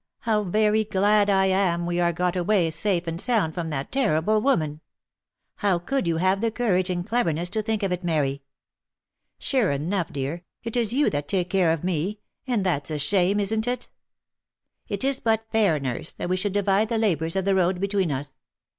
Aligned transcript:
How 0.21 0.41
very 0.43 0.83
glad 0.83 1.29
I 1.29 1.45
am 1.45 1.85
we 1.85 1.99
are 1.99 2.11
got 2.11 2.35
away 2.35 2.71
safe 2.71 3.05
and 3.05 3.21
sound 3.21 3.53
from 3.53 3.69
that 3.69 3.91
terrible 3.91 4.41
woman! 4.41 4.81
How 5.57 5.77
could 5.77 6.07
you 6.07 6.17
have 6.17 6.41
the 6.41 6.49
courage 6.49 6.89
and 6.89 7.05
cleverness 7.05 7.51
to 7.51 7.61
think 7.61 7.83
of 7.83 7.91
it, 7.91 8.03
Mary? 8.03 8.41
Sure 9.37 9.69
enough, 9.69 10.11
dear, 10.11 10.43
it 10.63 10.75
is 10.75 10.91
you 10.91 11.11
that 11.11 11.27
take 11.27 11.51
care 11.51 11.71
of 11.71 11.83
me— 11.83 12.19
and 12.47 12.65
that's 12.65 12.89
a 12.89 12.97
shame, 12.97 13.39
isn't 13.39 13.67
it 13.67 13.83
V*" 13.83 13.91
It 14.95 15.03
is 15.03 15.19
but 15.19 15.45
fair, 15.51 15.79
nurse, 15.79 16.13
that 16.13 16.29
we 16.29 16.35
should 16.35 16.53
divide 16.53 16.89
the 16.89 16.97
labours 16.97 17.35
of 17.35 17.45
the 17.45 17.53
road 17.53 17.79
between 17.79 18.11
us. 18.11 18.35